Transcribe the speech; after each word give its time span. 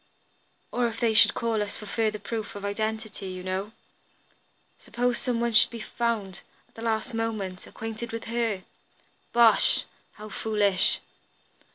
"Or 0.71 0.87
if 0.87 0.99
they 0.99 1.13
should 1.13 1.35
call 1.35 1.63
for 1.67 1.85
further 1.85 2.17
proof 2.17 2.55
of 2.55 2.65
identity, 2.65 3.27
you 3.27 3.43
know. 3.43 3.71
Suppose 4.79 5.19
some 5.19 5.39
one 5.39 5.51
should 5.51 5.69
be 5.69 5.79
found, 5.79 6.41
at 6.67 6.73
the 6.73 6.81
last 6.81 7.13
moment, 7.13 7.67
acquainted 7.67 8.11
with 8.11 8.23
her!" 8.23 8.63
"Bosh! 9.31 9.83
How 10.13 10.27
foolish!" 10.29 11.01